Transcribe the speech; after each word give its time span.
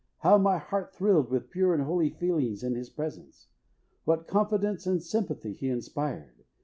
How 0.21 0.39
my 0.39 0.57
heart 0.57 0.95
thrilled 0.95 1.29
with 1.29 1.51
pure 1.51 1.75
and 1.75 1.83
holy 1.83 2.09
feelings 2.09 2.63
in 2.63 2.73
his 2.73 2.89
presence! 2.89 3.49
What 4.03 4.27
confidence 4.27 4.87
and 4.87 4.99
sympathy 4.99 5.53
he 5.53 5.69
inspired! 5.69 6.43